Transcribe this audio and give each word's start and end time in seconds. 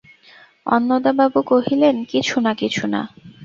অন্নদাবাবু 0.65 1.39
কহিলেন, 1.43 1.95
কিছু 2.05 2.35
না, 2.39 2.51
কিছু 2.53 2.83
না। 2.87 3.01